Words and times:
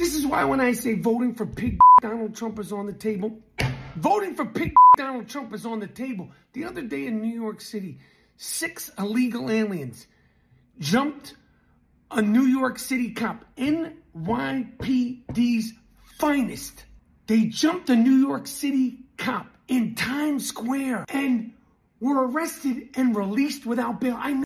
This 0.00 0.14
is 0.14 0.26
why 0.26 0.44
when 0.44 0.60
I 0.60 0.72
say 0.72 0.94
voting 0.94 1.34
for 1.34 1.44
pig 1.44 1.78
Donald 2.00 2.34
Trump 2.34 2.58
is 2.58 2.72
on 2.72 2.86
the 2.86 2.92
table, 2.94 3.38
voting 3.96 4.34
for 4.34 4.46
pig 4.46 4.72
Donald 4.96 5.28
Trump 5.28 5.52
is 5.52 5.66
on 5.66 5.78
the 5.78 5.86
table. 5.86 6.30
The 6.54 6.64
other 6.64 6.80
day 6.80 7.04
in 7.04 7.20
New 7.20 7.38
York 7.38 7.60
City, 7.60 7.98
six 8.38 8.90
illegal 8.98 9.50
aliens 9.50 10.06
jumped 10.78 11.34
a 12.10 12.22
New 12.22 12.44
York 12.44 12.78
City 12.78 13.10
cop, 13.10 13.44
NYPD's 13.58 14.04
finest. 16.16 16.86
They 17.26 17.44
jumped 17.48 17.90
a 17.90 17.96
New 17.96 18.26
York 18.26 18.46
City 18.46 19.00
cop 19.18 19.48
in 19.68 19.96
Times 19.96 20.48
Square 20.48 21.04
and 21.10 21.52
were 22.00 22.26
arrested 22.26 22.88
and 22.94 23.14
released 23.14 23.66
without 23.66 24.00
bail. 24.00 24.16
I 24.18 24.42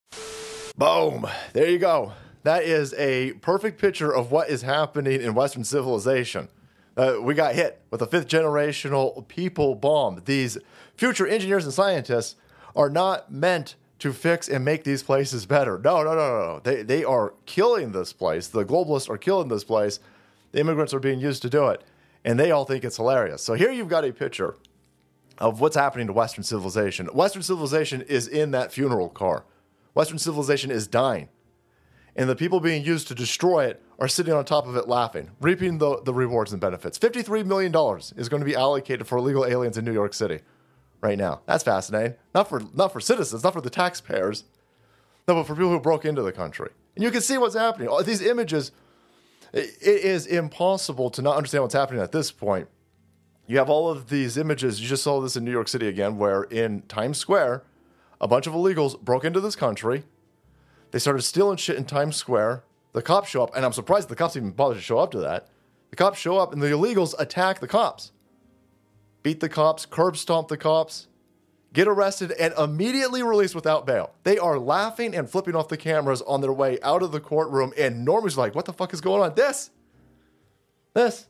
Boom. 0.76 1.28
There 1.52 1.70
you 1.70 1.78
go. 1.78 2.12
That 2.44 2.64
is 2.64 2.92
a 2.94 3.32
perfect 3.34 3.80
picture 3.80 4.14
of 4.14 4.30
what 4.30 4.50
is 4.50 4.62
happening 4.62 5.20
in 5.20 5.34
Western 5.34 5.64
civilization. 5.64 6.48
Uh, 6.94 7.16
we 7.20 7.34
got 7.34 7.54
hit 7.54 7.80
with 7.90 8.02
a 8.02 8.06
fifth 8.06 8.28
generational 8.28 9.26
people 9.28 9.74
bomb. 9.74 10.22
These 10.26 10.58
future 10.94 11.26
engineers 11.26 11.64
and 11.64 11.72
scientists 11.72 12.36
are 12.76 12.90
not 12.90 13.32
meant 13.32 13.76
to 13.98 14.12
fix 14.12 14.46
and 14.48 14.62
make 14.62 14.84
these 14.84 15.02
places 15.02 15.46
better. 15.46 15.80
No, 15.82 16.02
no, 16.02 16.14
no, 16.14 16.38
no. 16.38 16.60
They, 16.62 16.82
they 16.82 17.02
are 17.02 17.32
killing 17.46 17.92
this 17.92 18.12
place. 18.12 18.48
The 18.48 18.64
globalists 18.64 19.08
are 19.08 19.16
killing 19.16 19.48
this 19.48 19.64
place. 19.64 19.98
The 20.52 20.60
immigrants 20.60 20.92
are 20.92 21.00
being 21.00 21.20
used 21.20 21.40
to 21.42 21.50
do 21.50 21.68
it. 21.68 21.82
And 22.26 22.38
they 22.38 22.50
all 22.50 22.66
think 22.66 22.84
it's 22.84 22.98
hilarious. 22.98 23.42
So 23.42 23.54
here 23.54 23.72
you've 23.72 23.88
got 23.88 24.04
a 24.04 24.12
picture 24.12 24.56
of 25.38 25.60
what's 25.60 25.76
happening 25.76 26.08
to 26.08 26.12
Western 26.12 26.44
civilization. 26.44 27.06
Western 27.06 27.42
civilization 27.42 28.02
is 28.02 28.28
in 28.28 28.50
that 28.50 28.70
funeral 28.70 29.08
car. 29.08 29.44
Western 29.94 30.18
civilization 30.18 30.70
is 30.70 30.86
dying 30.86 31.28
and 32.16 32.28
the 32.28 32.36
people 32.36 32.60
being 32.60 32.84
used 32.84 33.08
to 33.08 33.14
destroy 33.14 33.64
it 33.66 33.82
are 33.98 34.08
sitting 34.08 34.32
on 34.32 34.44
top 34.44 34.66
of 34.66 34.76
it 34.76 34.88
laughing, 34.88 35.30
reaping 35.40 35.78
the, 35.78 36.00
the 36.02 36.14
rewards 36.14 36.52
and 36.52 36.60
benefits. 36.60 36.98
$53 36.98 37.44
million 37.44 37.74
is 38.16 38.28
going 38.28 38.40
to 38.40 38.46
be 38.46 38.54
allocated 38.54 39.06
for 39.06 39.18
illegal 39.18 39.44
aliens 39.44 39.76
in 39.76 39.84
New 39.84 39.92
York 39.92 40.14
City 40.14 40.40
right 41.00 41.18
now. 41.18 41.40
That's 41.46 41.64
fascinating. 41.64 42.14
Not 42.34 42.48
for, 42.48 42.62
not 42.72 42.92
for 42.92 43.00
citizens, 43.00 43.42
not 43.42 43.52
for 43.52 43.60
the 43.60 43.70
taxpayers, 43.70 44.44
no, 45.26 45.34
but 45.34 45.44
for 45.44 45.54
people 45.54 45.70
who 45.70 45.80
broke 45.80 46.04
into 46.04 46.22
the 46.22 46.32
country. 46.32 46.70
And 46.94 47.02
you 47.02 47.10
can 47.10 47.20
see 47.20 47.38
what's 47.38 47.54
happening. 47.54 47.88
All 47.88 48.02
these 48.02 48.22
images, 48.22 48.72
it, 49.52 49.70
it 49.80 50.04
is 50.04 50.26
impossible 50.26 51.10
to 51.10 51.22
not 51.22 51.36
understand 51.36 51.62
what's 51.62 51.74
happening 51.74 52.02
at 52.02 52.12
this 52.12 52.30
point. 52.30 52.68
You 53.46 53.58
have 53.58 53.68
all 53.68 53.90
of 53.90 54.08
these 54.08 54.36
images. 54.36 54.80
You 54.80 54.88
just 54.88 55.02
saw 55.02 55.20
this 55.20 55.36
in 55.36 55.44
New 55.44 55.50
York 55.50 55.68
City 55.68 55.88
again, 55.88 56.16
where 56.16 56.44
in 56.44 56.82
Times 56.82 57.18
Square, 57.18 57.64
a 58.20 58.28
bunch 58.28 58.46
of 58.46 58.54
illegals 58.54 58.98
broke 59.00 59.24
into 59.24 59.40
this 59.40 59.56
country 59.56 60.04
they 60.94 61.00
started 61.00 61.22
stealing 61.22 61.56
shit 61.56 61.74
in 61.74 61.86
Times 61.86 62.14
Square. 62.14 62.62
The 62.92 63.02
cops 63.02 63.28
show 63.28 63.42
up, 63.42 63.56
and 63.56 63.64
I'm 63.64 63.72
surprised 63.72 64.08
the 64.08 64.14
cops 64.14 64.36
even 64.36 64.52
bothered 64.52 64.76
to 64.76 64.80
show 64.80 65.00
up 65.00 65.10
to 65.10 65.18
that. 65.18 65.48
The 65.90 65.96
cops 65.96 66.20
show 66.20 66.38
up, 66.38 66.52
and 66.52 66.62
the 66.62 66.68
illegals 66.68 67.16
attack 67.18 67.58
the 67.58 67.66
cops, 67.66 68.12
beat 69.24 69.40
the 69.40 69.48
cops, 69.48 69.86
curb 69.86 70.16
stomp 70.16 70.46
the 70.46 70.56
cops, 70.56 71.08
get 71.72 71.88
arrested, 71.88 72.30
and 72.38 72.54
immediately 72.56 73.24
released 73.24 73.56
without 73.56 73.86
bail. 73.86 74.14
They 74.22 74.38
are 74.38 74.56
laughing 74.56 75.16
and 75.16 75.28
flipping 75.28 75.56
off 75.56 75.66
the 75.66 75.76
cameras 75.76 76.22
on 76.22 76.42
their 76.42 76.52
way 76.52 76.78
out 76.80 77.02
of 77.02 77.10
the 77.10 77.18
courtroom, 77.18 77.72
and 77.76 78.06
Normie's 78.06 78.38
like, 78.38 78.54
What 78.54 78.66
the 78.66 78.72
fuck 78.72 78.94
is 78.94 79.00
going 79.00 79.20
on? 79.20 79.34
This, 79.34 79.70
this. 80.92 81.26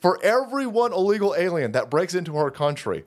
For 0.00 0.18
every 0.24 0.66
one 0.66 0.92
illegal 0.92 1.36
alien 1.38 1.70
that 1.70 1.88
breaks 1.88 2.14
into 2.14 2.36
our 2.36 2.50
country, 2.50 3.04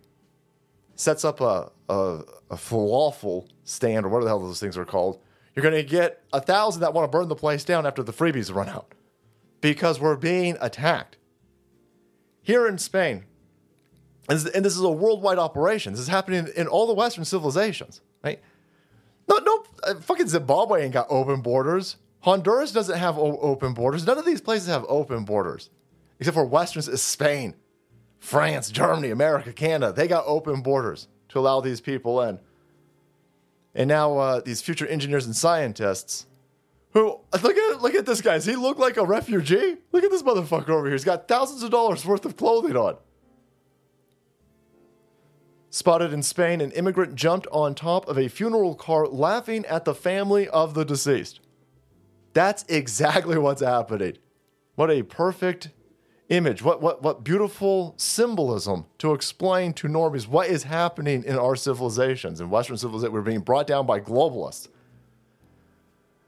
sets 0.96 1.26
up 1.26 1.42
a, 1.42 1.70
a, 1.90 2.22
a 2.50 2.56
falafel 2.56 3.50
stand, 3.66 4.06
or 4.06 4.10
whatever 4.10 4.24
the 4.24 4.30
hell 4.30 4.40
those 4.40 4.62
things 4.62 4.78
are 4.78 4.86
called 4.86 5.20
you're 5.56 5.64
going 5.64 5.76
to 5.76 5.84
get 5.84 6.24
a 6.32 6.42
thousand 6.42 6.82
that 6.82 6.94
want 6.94 7.12
to 7.12 7.18
burn 7.18 7.28
the 7.28 7.36
place 7.36 7.64
down 7.64 7.86
after 7.86 8.04
the 8.04 8.14
freebies 8.14 8.54
run 8.54 8.70
out 8.70 8.94
because 9.60 10.00
we're 10.00 10.16
being 10.16 10.58
attacked. 10.62 11.18
Here 12.42 12.68
in 12.68 12.78
Spain, 12.78 13.26
and 14.28 14.40
this 14.40 14.76
is 14.76 14.82
a 14.82 14.90
worldwide 14.90 15.38
operation. 15.38 15.94
This 15.94 16.02
is 16.02 16.08
happening 16.08 16.48
in 16.56 16.68
all 16.68 16.88
the 16.88 16.94
Western 16.94 17.26
civilizations, 17.26 18.02
right? 18.24 18.40
No, 19.28 19.38
no, 19.38 19.64
uh, 19.84 19.96
fucking 19.96 20.28
Zimbabwe 20.28 20.84
ain't 20.84 20.94
got 20.94 21.08
open 21.10 21.42
borders. 21.42 21.98
Honduras 22.22 22.72
doesn't 22.72 22.98
have 22.98 23.18
open 23.18 23.74
borders. 23.74 24.06
None 24.06 24.18
of 24.18 24.26
these 24.26 24.42
places 24.42 24.68
have 24.68 24.86
open 24.88 25.26
borders, 25.26 25.70
except 26.20 26.36
for 26.36 26.46
Westerns 26.46 26.88
is 26.88 27.02
Spain, 27.02 27.56
France, 28.20 28.70
Germany, 28.70 29.10
America, 29.10 29.52
Canada. 29.54 29.92
They 29.92 30.08
got 30.08 30.26
open 30.28 30.62
borders 30.62 31.08
to 31.30 31.40
allow 31.40 31.62
these 31.62 31.82
people 31.82 32.22
in. 32.22 32.40
And 33.74 33.88
now 33.88 34.18
uh, 34.18 34.42
these 34.42 34.62
future 34.62 34.86
engineers 34.88 35.26
and 35.26 35.36
scientists 35.36 36.26
who 36.92 37.20
look 37.42 37.58
at 37.58 37.82
look 37.82 37.96
at 37.96 38.06
this 38.06 38.22
guy. 38.22 38.34
Does 38.34 38.46
he 38.46 38.56
look 38.56 38.78
like 38.78 38.98
a 38.98 39.06
refugee? 39.06 39.78
Look 39.92 40.04
at 40.04 40.12
this 40.12 40.24
motherfucker 40.24 40.70
over 40.70 40.86
here. 40.86 40.94
He's 40.94 41.06
got 41.06 41.28
thousands 41.28 41.64
of 41.64 41.72
dollars 41.72 42.06
worth 42.06 42.26
of 42.26 42.36
clothing 42.36 42.76
on. 42.76 42.98
Spotted 45.70 46.12
in 46.12 46.22
Spain, 46.22 46.60
an 46.60 46.72
immigrant 46.72 47.16
jumped 47.16 47.48
on 47.50 47.74
top 47.74 48.06
of 48.10 48.18
a 48.18 48.28
funeral 48.28 48.76
car 48.76 49.08
laughing 49.08 49.66
at 49.68 49.86
the 49.86 49.96
family 49.96 50.50
of 50.50 50.74
the 50.74 50.84
deceased. 50.84 51.40
That's 52.34 52.66
exactly 52.68 53.38
what's 53.38 53.62
happening. 53.62 54.18
What 54.76 54.92
a 54.92 55.04
perfect 55.04 55.70
image. 56.32 56.64
What, 56.64 56.82
what, 56.82 57.04
what 57.04 57.24
beautiful 57.24 57.94
symbolism 57.98 58.86
to 59.00 59.14
explain 59.14 59.74
to 59.74 59.88
normies 59.88 60.28
what 60.28 60.48
is 60.48 60.64
happening 60.64 61.24
in 61.24 61.38
our 61.38 61.56
civilizations. 61.56 62.40
In 62.40 62.50
Western 62.50 62.78
civilization, 62.78 63.14
we're 63.14 63.22
being 63.22 63.42
brought 63.42 63.68
down 63.68 63.86
by 63.86 64.00
globalists. 64.00 64.70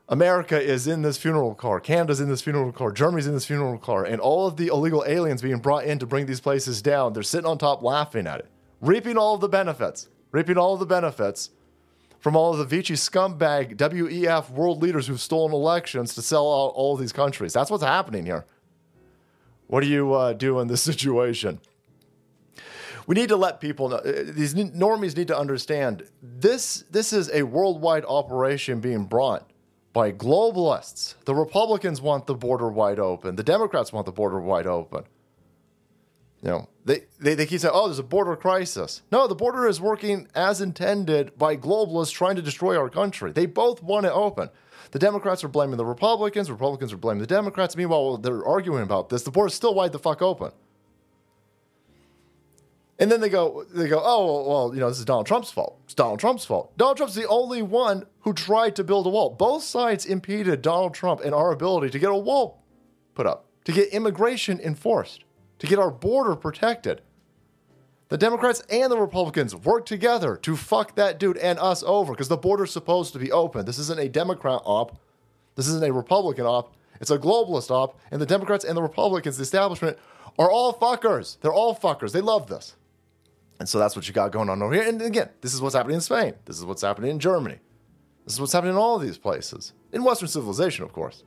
America 0.09 0.61
is 0.61 0.85
in 0.85 1.01
this 1.01 1.17
funeral 1.17 1.55
car. 1.55 1.79
Canada's 1.79 2.19
in 2.19 2.27
this 2.27 2.41
funeral 2.41 2.73
car. 2.73 2.91
Germany's 2.91 3.25
in 3.25 3.33
this 3.33 3.45
funeral 3.45 3.77
car. 3.77 4.03
And 4.03 4.19
all 4.19 4.45
of 4.45 4.57
the 4.57 4.67
illegal 4.67 5.05
aliens 5.07 5.41
being 5.41 5.59
brought 5.59 5.85
in 5.85 5.97
to 5.99 6.05
bring 6.05 6.25
these 6.25 6.41
places 6.41 6.81
down, 6.81 7.13
they're 7.13 7.23
sitting 7.23 7.47
on 7.47 7.57
top 7.57 7.81
laughing 7.81 8.27
at 8.27 8.41
it, 8.41 8.47
reaping 8.81 9.17
all 9.17 9.35
of 9.35 9.41
the 9.41 9.47
benefits, 9.47 10.09
reaping 10.31 10.57
all 10.57 10.73
of 10.73 10.81
the 10.81 10.85
benefits 10.85 11.51
from 12.19 12.35
all 12.35 12.51
of 12.51 12.57
the 12.57 12.65
Vichy 12.65 12.93
scumbag 12.95 13.77
WEF 13.77 14.49
world 14.49 14.81
leaders 14.81 15.07
who've 15.07 15.19
stolen 15.19 15.53
elections 15.53 16.13
to 16.15 16.21
sell 16.21 16.45
out 16.45 16.73
all 16.75 16.93
of 16.93 16.99
these 16.99 17.13
countries. 17.13 17.53
That's 17.53 17.71
what's 17.71 17.83
happening 17.83 18.25
here. 18.25 18.45
What 19.67 19.81
do 19.81 19.87
you 19.87 20.13
uh, 20.13 20.33
do 20.33 20.59
in 20.59 20.67
this 20.67 20.81
situation? 20.91 21.59
We 23.05 23.15
need 23.15 23.29
to 23.29 23.35
let 23.35 23.59
people 23.59 23.89
know. 23.89 23.97
Uh, 23.97 24.23
these 24.25 24.53
normies 24.53 25.17
need 25.17 25.27
to 25.27 25.37
understand 25.37 26.03
this. 26.21 26.85
This 26.89 27.11
is 27.11 27.29
a 27.33 27.43
worldwide 27.43 28.05
operation 28.05 28.79
being 28.79 29.05
brought 29.05 29.49
by 29.91 30.11
globalists. 30.11 31.15
The 31.25 31.35
Republicans 31.35 32.01
want 32.01 32.27
the 32.27 32.35
border 32.35 32.69
wide 32.69 32.99
open. 32.99 33.35
The 33.35 33.43
Democrats 33.43 33.91
want 33.91 34.05
the 34.05 34.11
border 34.11 34.39
wide 34.39 34.67
open. 34.67 35.03
You 36.43 36.49
know, 36.49 36.69
they, 36.83 37.03
they, 37.21 37.35
they 37.35 37.45
keep 37.45 37.61
saying, 37.61 37.71
oh, 37.73 37.87
there's 37.87 37.99
a 37.99 38.03
border 38.03 38.35
crisis. 38.35 39.01
No, 39.13 39.27
the 39.27 39.35
border 39.35 39.65
is 39.65 39.79
working 39.79 40.27
as 40.35 40.59
intended 40.59 41.37
by 41.37 41.55
globalists 41.55 42.11
trying 42.11 42.35
to 42.35 42.41
destroy 42.41 42.77
our 42.77 42.89
country. 42.89 43.31
They 43.31 43.45
both 43.45 43.81
want 43.81 44.05
it 44.05 44.11
open. 44.11 44.49
The 44.91 44.99
Democrats 44.99 45.43
are 45.45 45.47
blaming 45.47 45.77
the 45.77 45.85
Republicans. 45.85 46.51
Republicans 46.51 46.91
are 46.91 46.97
blaming 46.97 47.21
the 47.21 47.27
Democrats. 47.27 47.77
Meanwhile, 47.77 48.17
they're 48.17 48.45
arguing 48.45 48.83
about 48.83 49.07
this. 49.07 49.23
The 49.23 49.31
border's 49.31 49.53
still 49.53 49.73
wide 49.73 49.93
the 49.93 49.99
fuck 49.99 50.21
open. 50.21 50.51
And 52.99 53.11
then 53.11 53.21
they 53.21 53.29
go, 53.29 53.65
they 53.73 53.87
go, 53.87 54.01
oh 54.03 54.47
well, 54.47 54.73
you 54.73 54.79
know, 54.79 54.89
this 54.89 54.99
is 54.99 55.05
Donald 55.05 55.25
Trump's 55.25 55.49
fault. 55.49 55.79
It's 55.85 55.93
Donald 55.93 56.19
Trump's 56.19 56.45
fault. 56.45 56.77
Donald 56.77 56.97
Trump's 56.97 57.15
the 57.15 57.27
only 57.27 57.61
one 57.61 58.05
who 58.19 58.33
tried 58.33 58.75
to 58.75 58.83
build 58.83 59.07
a 59.07 59.09
wall. 59.09 59.31
Both 59.31 59.63
sides 59.63 60.05
impeded 60.05 60.61
Donald 60.61 60.93
Trump 60.93 61.21
and 61.21 61.33
our 61.33 61.51
ability 61.51 61.89
to 61.89 61.99
get 61.99 62.11
a 62.11 62.15
wall 62.15 62.61
put 63.15 63.25
up, 63.25 63.45
to 63.65 63.71
get 63.71 63.89
immigration 63.89 64.59
enforced, 64.59 65.23
to 65.63 65.69
get 65.69 65.79
our 65.79 65.89
border 65.89 66.35
protected. 66.35 67.01
The 68.09 68.17
Democrats 68.17 68.61
and 68.69 68.91
the 68.91 68.97
Republicans 68.97 69.55
work 69.55 69.85
together 69.85 70.35
to 70.41 70.57
fuck 70.57 70.95
that 70.95 71.17
dude 71.17 71.37
and 71.37 71.57
us 71.57 71.83
over 71.87 72.11
because 72.11 72.27
the 72.27 72.35
border's 72.35 72.69
supposed 72.69 73.13
to 73.13 73.19
be 73.19 73.31
open. 73.31 73.65
This 73.65 73.79
isn't 73.79 73.97
a 73.97 74.09
Democrat 74.09 74.59
op. 74.65 74.99
This 75.55 75.69
isn't 75.69 75.85
a 75.85 75.93
Republican 75.93 76.45
op. 76.45 76.75
It's 76.99 77.11
a 77.11 77.17
globalist 77.17 77.71
op. 77.71 77.97
And 78.11 78.21
the 78.21 78.25
Democrats 78.25 78.65
and 78.65 78.75
the 78.75 78.81
Republicans, 78.81 79.37
the 79.37 79.43
establishment, 79.43 79.97
are 80.37 80.51
all 80.51 80.73
fuckers. 80.73 81.39
They're 81.39 81.53
all 81.53 81.73
fuckers. 81.73 82.11
They 82.11 82.19
love 82.19 82.47
this. 82.47 82.75
And 83.57 83.69
so 83.69 83.79
that's 83.79 83.95
what 83.95 84.05
you 84.05 84.13
got 84.13 84.33
going 84.33 84.49
on 84.49 84.61
over 84.61 84.73
here. 84.73 84.83
And 84.83 85.01
again, 85.01 85.29
this 85.39 85.53
is 85.53 85.61
what's 85.61 85.75
happening 85.75 85.95
in 85.95 86.01
Spain. 86.01 86.33
This 86.43 86.57
is 86.57 86.65
what's 86.65 86.81
happening 86.81 87.09
in 87.09 87.19
Germany. 87.19 87.59
This 88.25 88.33
is 88.33 88.41
what's 88.41 88.51
happening 88.51 88.73
in 88.73 88.79
all 88.79 88.97
of 88.97 89.01
these 89.01 89.17
places. 89.17 89.71
In 89.93 90.03
Western 90.03 90.27
civilization, 90.27 90.83
of 90.83 90.91
course. 90.91 91.23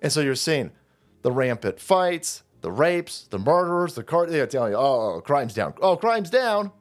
And 0.00 0.12
so 0.12 0.20
you're 0.20 0.36
seeing 0.36 0.70
the 1.22 1.32
rampant 1.32 1.80
fights, 1.80 2.44
the 2.60 2.72
rapes, 2.72 3.26
the 3.30 3.38
murderers, 3.38 3.94
the 3.94 4.02
car. 4.02 4.26
They're 4.26 4.46
telling 4.46 4.72
you, 4.72 4.78
oh, 4.78 5.20
crime's 5.24 5.54
down. 5.54 5.74
Oh, 5.80 5.96
crime's 5.96 6.30
down. 6.30 6.72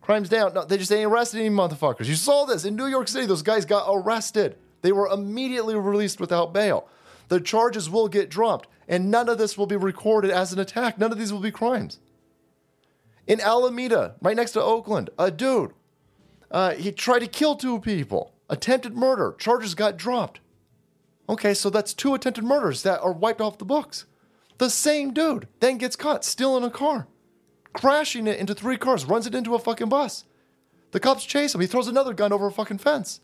Crime's 0.00 0.28
down. 0.28 0.54
No, 0.54 0.64
they 0.64 0.78
just 0.78 0.92
ain't 0.92 1.10
arrested 1.10 1.40
any 1.40 1.50
motherfuckers. 1.50 2.06
You 2.06 2.14
saw 2.14 2.44
this 2.44 2.64
in 2.64 2.76
New 2.76 2.86
York 2.86 3.08
City. 3.08 3.26
Those 3.26 3.42
guys 3.42 3.64
got 3.64 3.88
arrested. 3.88 4.56
They 4.82 4.92
were 4.92 5.08
immediately 5.08 5.74
released 5.74 6.20
without 6.20 6.52
bail. 6.52 6.88
The 7.28 7.40
charges 7.40 7.90
will 7.90 8.06
get 8.06 8.30
dropped, 8.30 8.68
and 8.86 9.10
none 9.10 9.28
of 9.28 9.38
this 9.38 9.58
will 9.58 9.66
be 9.66 9.76
recorded 9.76 10.30
as 10.30 10.52
an 10.52 10.60
attack. 10.60 10.98
None 10.98 11.10
of 11.10 11.18
these 11.18 11.32
will 11.32 11.40
be 11.40 11.50
crimes. 11.50 11.98
In 13.26 13.40
Alameda, 13.40 14.14
right 14.22 14.36
next 14.36 14.52
to 14.52 14.62
Oakland, 14.62 15.10
a 15.18 15.32
dude, 15.32 15.72
uh, 16.52 16.74
he 16.74 16.92
tried 16.92 17.18
to 17.20 17.26
kill 17.26 17.56
two 17.56 17.80
people, 17.80 18.32
attempted 18.48 18.96
murder. 18.96 19.34
Charges 19.38 19.74
got 19.74 19.96
dropped. 19.96 20.38
Okay, 21.28 21.52
so 21.52 21.68
that's 21.68 21.92
two 21.92 22.14
attempted 22.14 22.44
murders 22.44 22.84
that 22.84 23.00
are 23.00 23.12
wiped 23.12 23.40
off 23.40 23.58
the 23.58 23.64
books. 23.64 24.04
The 24.58 24.70
same 24.70 25.12
dude 25.12 25.48
then 25.60 25.78
gets 25.78 25.96
caught 25.96 26.24
stealing 26.24 26.64
a 26.64 26.70
car, 26.70 27.06
crashing 27.72 28.26
it 28.26 28.38
into 28.38 28.54
three 28.54 28.76
cars, 28.76 29.04
runs 29.04 29.26
it 29.26 29.34
into 29.34 29.54
a 29.54 29.58
fucking 29.58 29.88
bus. 29.88 30.24
The 30.92 31.00
cops 31.00 31.24
chase 31.24 31.54
him. 31.54 31.60
He 31.60 31.66
throws 31.66 31.88
another 31.88 32.14
gun 32.14 32.32
over 32.32 32.46
a 32.46 32.52
fucking 32.52 32.78
fence. 32.78 33.20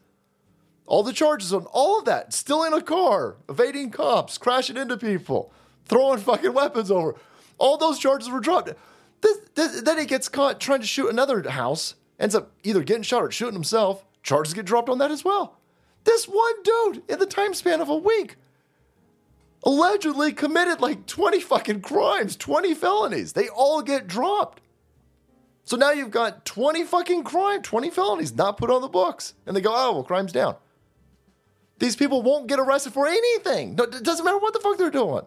All 0.87 1.03
the 1.03 1.13
charges 1.13 1.55
on 1.55 1.65
all 1.73 1.99
of 1.99 2.05
that, 2.05 2.35
still 2.35 2.65
in 2.65 2.75
a 2.75 2.83
car, 2.83 3.37
evading 3.49 3.91
cops, 3.91 4.37
crashing 4.37 4.77
into 4.77 4.97
people, 4.97 5.53
throwing 5.87 6.19
fucking 6.19 6.53
weapons 6.53 6.91
over. 6.91 7.15
All 7.57 7.79
those 7.79 7.99
charges 7.99 8.29
were 8.29 8.41
dropped. 8.41 8.73
This, 9.21 9.39
this, 9.55 9.83
then 9.83 9.99
he 9.99 10.05
gets 10.05 10.29
caught 10.29 10.61
trying 10.61 10.81
to 10.81 10.87
shoot 10.87 11.09
another 11.09 11.49
house, 11.49 11.95
ends 12.19 12.35
up 12.35 12.51
either 12.63 12.83
getting 12.83 13.05
shot 13.05 13.23
or 13.23 13.31
shooting 13.31 13.55
himself. 13.55 14.05
Charges 14.23 14.55
get 14.55 14.67
dropped 14.67 14.89
on 14.89 14.99
that 14.99 15.11
as 15.11 15.25
well. 15.25 15.59
This 16.05 16.27
one 16.27 16.63
dude, 16.63 17.03
in 17.09 17.21
the 17.21 17.27
time 17.27 17.55
span 17.55 17.81
of 17.81 17.89
a 17.89 17.97
week, 17.97 18.37
allegedly 19.65 20.33
committed 20.33 20.81
like 20.81 21.07
20 21.07 21.41
fucking 21.41 21.81
crimes, 21.83 22.37
20 22.37 22.75
felonies. 22.75 23.33
They 23.33 23.49
all 23.49 23.83
get 23.83 24.07
dropped. 24.07 24.61
So 25.65 25.77
now 25.77 25.93
you've 25.93 26.11
got 26.11 26.45
20 26.45 26.85
fucking 26.85 27.25
crime, 27.25 27.63
20 27.63 27.91
felonies 27.91 28.35
not 28.35 28.57
put 28.57 28.71
on 28.71 28.83
the 28.83 28.89
books. 28.89 29.35
And 29.47 29.57
they 29.57 29.61
go, 29.61 29.73
oh, 29.73 29.93
well, 29.93 30.05
crime's 30.05 30.33
down. 30.33 30.57
These 31.79 31.97
people 31.97 32.23
won't 32.23 32.47
get 32.47 32.59
arrested 32.59 32.93
for 32.93 33.07
anything. 33.07 33.77
No, 33.77 33.85
it 33.85 34.03
doesn't 34.03 34.25
matter 34.25 34.39
what 34.39 34.53
the 34.53 34.61
fuck 34.61 34.79
they're 34.79 34.91
doing. 34.91 35.25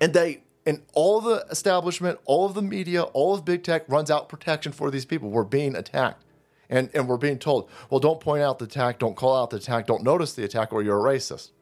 And 0.00 0.12
they, 0.12 0.42
and 0.66 0.82
all 0.92 1.20
the 1.20 1.44
establishment, 1.50 2.18
all 2.24 2.46
of 2.46 2.54
the 2.54 2.62
media, 2.62 3.02
all 3.02 3.34
of 3.34 3.44
big 3.44 3.62
tech 3.62 3.88
runs 3.88 4.10
out 4.10 4.28
protection 4.28 4.72
for 4.72 4.90
these 4.90 5.04
people. 5.04 5.30
We're 5.30 5.44
being 5.44 5.74
attacked. 5.74 6.24
And, 6.70 6.90
and 6.94 7.08
we're 7.08 7.16
being 7.16 7.38
told, 7.38 7.70
well, 7.88 7.98
don't 7.98 8.20
point 8.20 8.42
out 8.42 8.58
the 8.58 8.66
attack, 8.66 8.98
don't 8.98 9.16
call 9.16 9.42
out 9.42 9.48
the 9.50 9.56
attack, 9.56 9.86
don't 9.86 10.02
notice 10.02 10.34
the 10.34 10.44
attack, 10.44 10.72
or 10.72 10.82
you're 10.82 10.98
a 10.98 11.16
racist. 11.16 11.52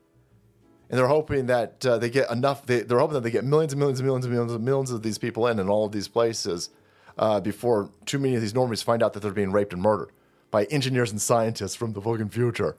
And 0.89 0.99
they're 0.99 1.09
hoping 1.09 1.47
that 1.47 1.85
uh, 1.85 1.99
they 1.99 2.11
get 2.11 2.31
enough, 2.31 2.65
they, 2.67 2.83
they're 2.83 2.99
hoping 2.99 3.15
that 3.15 3.23
they 3.23 3.31
get 3.31 3.45
millions 3.45 3.73
and 3.73 3.81
millions 3.81 3.99
and 3.99 4.07
millions 4.07 4.25
and 4.25 4.33
millions 4.33 4.53
and 4.53 4.65
millions 4.65 4.91
of 4.91 5.03
these 5.03 5.19
people 5.19 5.47
in 5.49 5.59
in 5.59 5.69
all 5.69 5.85
of 5.85 5.93
these 5.93 6.09
places 6.09 6.71
uh, 7.19 7.41
before 7.41 7.91
too 8.05 8.19
many 8.19 8.35
of 8.35 8.41
these 8.41 8.53
normies 8.53 8.85
find 8.85 9.03
out 9.03 9.13
that 9.13 9.21
they're 9.21 9.33
being 9.33 9.53
raped 9.53 9.73
and 9.73 9.83
murdered 9.83 10.11
by 10.51 10.65
engineers 10.67 11.11
and 11.11 11.21
scientists 11.21 11.75
from 11.75 11.93
the 11.93 12.01
fucking 12.01 12.29
future. 12.29 12.77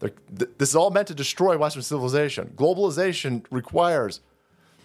Th- 0.00 0.12
this 0.58 0.70
is 0.70 0.76
all 0.76 0.90
meant 0.90 1.08
to 1.08 1.14
destroy 1.14 1.56
Western 1.56 1.82
civilization. 1.82 2.52
Globalization 2.56 3.44
requires 3.50 4.20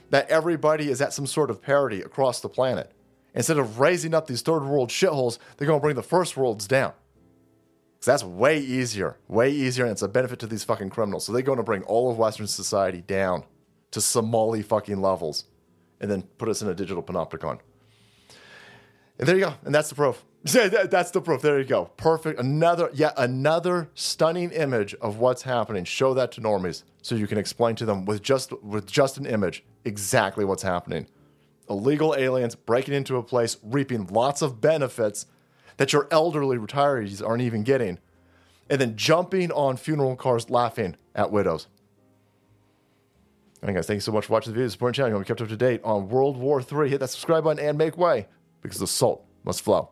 that 0.09 0.29
everybody 0.29 0.89
is 0.89 1.01
at 1.01 1.13
some 1.13 1.25
sort 1.25 1.49
of 1.49 1.61
parity 1.61 2.01
across 2.01 2.41
the 2.41 2.49
planet. 2.49 2.91
Instead 3.33 3.57
of 3.57 3.79
raising 3.79 4.13
up 4.13 4.27
these 4.27 4.41
third 4.41 4.63
world 4.63 4.89
shitholes, 4.89 5.39
they're 5.57 5.67
going 5.67 5.79
to 5.79 5.83
bring 5.83 5.95
the 5.95 6.03
first 6.03 6.35
worlds 6.35 6.67
down. 6.67 6.93
That's 8.03 8.23
way 8.23 8.59
easier, 8.59 9.17
way 9.27 9.51
easier, 9.51 9.85
and 9.85 9.91
it's 9.91 10.01
a 10.01 10.07
benefit 10.07 10.39
to 10.39 10.47
these 10.47 10.63
fucking 10.63 10.89
criminals. 10.89 11.25
So 11.25 11.33
they're 11.33 11.41
going 11.43 11.57
to 11.57 11.63
bring 11.63 11.83
all 11.83 12.09
of 12.09 12.17
Western 12.17 12.47
society 12.47 13.01
down 13.01 13.43
to 13.91 14.01
Somali 14.01 14.63
fucking 14.63 14.99
levels 15.01 15.45
and 15.99 16.09
then 16.09 16.23
put 16.39 16.49
us 16.49 16.61
in 16.63 16.67
a 16.67 16.73
digital 16.73 17.03
panopticon. 17.03 17.59
And 19.19 19.27
there 19.27 19.35
you 19.35 19.45
go. 19.45 19.53
And 19.65 19.75
that's 19.75 19.89
the 19.89 19.95
proof. 19.95 20.23
that's 20.43 21.11
the 21.11 21.21
proof. 21.21 21.43
There 21.43 21.59
you 21.59 21.65
go. 21.65 21.85
Perfect. 21.97 22.39
Another, 22.39 22.89
yet 22.91 23.13
another 23.17 23.89
stunning 23.93 24.49
image 24.51 24.95
of 24.95 25.19
what's 25.19 25.43
happening. 25.43 25.83
Show 25.83 26.15
that 26.15 26.31
to 26.33 26.41
normies 26.41 26.83
so 27.03 27.13
you 27.13 27.27
can 27.27 27.37
explain 27.37 27.75
to 27.75 27.85
them 27.85 28.05
with 28.05 28.23
just 28.23 28.51
with 28.63 28.87
just 28.87 29.17
an 29.17 29.27
image 29.27 29.63
exactly 29.85 30.43
what's 30.43 30.63
happening 30.63 31.07
illegal 31.71 32.13
aliens 32.15 32.53
breaking 32.53 32.93
into 32.93 33.17
a 33.17 33.23
place, 33.23 33.57
reaping 33.63 34.05
lots 34.07 34.41
of 34.41 34.61
benefits 34.61 35.25
that 35.77 35.93
your 35.93 36.07
elderly 36.11 36.57
retirees 36.57 37.25
aren't 37.25 37.41
even 37.41 37.63
getting, 37.63 37.99
and 38.69 38.79
then 38.79 38.95
jumping 38.95 39.51
on 39.51 39.77
funeral 39.77 40.15
cars 40.15 40.49
laughing 40.49 40.95
at 41.15 41.31
widows. 41.31 41.67
Alright, 43.63 43.75
guys, 43.75 43.85
thank 43.85 43.97
you 43.97 44.01
so 44.01 44.11
much 44.11 44.25
for 44.25 44.33
watching 44.33 44.53
the 44.53 44.57
video. 44.57 44.69
Support 44.69 44.93
the 44.93 44.97
channel. 44.97 45.09
You 45.09 45.15
want 45.15 45.27
to 45.27 45.33
be 45.33 45.37
kept 45.37 45.41
up 45.41 45.49
to 45.49 45.57
date 45.57 45.81
on 45.83 46.09
World 46.09 46.35
War 46.37 46.61
III. 46.61 46.89
Hit 46.89 46.99
that 46.99 47.09
subscribe 47.09 47.43
button 47.43 47.63
and 47.63 47.77
make 47.77 47.95
way 47.95 48.27
because 48.61 48.79
the 48.79 48.87
salt 48.87 49.23
must 49.43 49.61
flow. 49.61 49.91